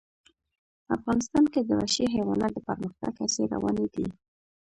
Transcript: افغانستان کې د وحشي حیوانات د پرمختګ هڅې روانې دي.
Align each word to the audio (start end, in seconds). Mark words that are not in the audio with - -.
افغانستان 0.95 1.43
کې 1.53 1.59
د 1.63 1.69
وحشي 1.79 2.05
حیوانات 2.15 2.51
د 2.53 2.59
پرمختګ 2.69 3.13
هڅې 3.21 3.43
روانې 3.53 3.87
دي. 3.93 4.05